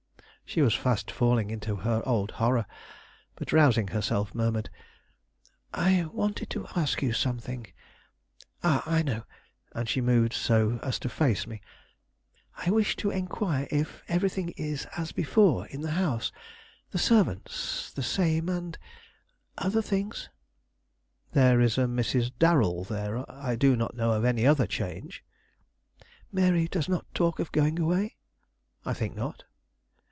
She 0.43 0.61
was 0.61 0.75
fast 0.75 1.09
falling 1.11 1.49
into 1.49 1.77
her 1.77 2.03
old 2.05 2.31
horror; 2.31 2.65
but 3.37 3.53
rousing 3.53 3.87
herself, 3.87 4.35
murmured: 4.35 4.69
"I 5.73 6.03
wanted 6.11 6.49
to 6.49 6.67
ask 6.75 7.01
you 7.01 7.13
something; 7.13 7.67
ah, 8.61 8.83
I 8.85 9.01
know" 9.01 9.23
and 9.71 9.87
she 9.87 10.01
moved 10.01 10.33
so 10.33 10.77
as 10.83 10.99
to 10.99 11.07
face 11.07 11.47
me. 11.47 11.61
"I 12.57 12.69
wish 12.69 12.97
to 12.97 13.11
inquire 13.11 13.65
if 13.71 14.03
everything 14.09 14.49
is 14.57 14.85
as 14.97 15.13
before 15.13 15.67
in 15.67 15.79
the 15.79 15.91
house; 15.91 16.33
the 16.89 16.99
servants 16.99 17.93
the 17.93 18.03
same 18.03 18.49
and 18.49 18.75
and 18.77 18.77
other 19.57 19.81
things?" 19.81 20.27
"There 21.31 21.61
is 21.61 21.77
a 21.77 21.85
Mrs. 21.85 22.29
Darrell 22.39 22.83
there; 22.83 23.23
I 23.31 23.55
do 23.55 23.77
not 23.77 23.95
know 23.95 24.11
of 24.11 24.25
any 24.25 24.45
other 24.45 24.67
change." 24.67 25.23
"Mary 26.29 26.67
does 26.67 26.89
not 26.89 27.05
talk 27.15 27.39
of 27.39 27.53
going 27.53 27.79
away?" 27.79 28.17
"I 28.83 28.93
think 28.93 29.15
not." 29.15 29.45